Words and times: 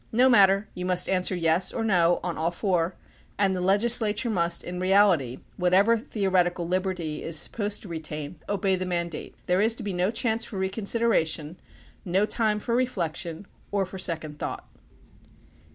No 0.11 0.29
matter; 0.29 0.67
you 0.73 0.83
must 0.83 1.07
answer 1.07 1.35
"yes" 1.35 1.71
or 1.71 1.83
"no" 1.83 2.19
on 2.23 2.35
all 2.35 2.49
four, 2.49 2.95
and 3.37 3.55
the 3.55 3.61
legislature 3.61 4.31
must 4.31 4.63
in 4.63 4.79
reality, 4.79 5.37
whatever 5.57 5.95
theoret 5.95 6.51
ical 6.51 6.67
liberty 6.67 7.21
it 7.21 7.27
is 7.27 7.37
supposed 7.37 7.83
to 7.83 7.87
retain, 7.87 8.39
obey 8.49 8.75
the 8.75 8.87
mandate. 8.87 9.35
There 9.45 9.61
is 9.61 9.75
to 9.75 9.83
be 9.83 9.93
no 9.93 10.09
chance 10.09 10.43
for 10.43 10.57
reconsideration, 10.57 11.59
no 12.03 12.25
time 12.25 12.59
for 12.59 12.75
reflection 12.75 13.45
or 13.71 13.85
for 13.85 13.99
second 13.99 14.39
thought. 14.39 14.67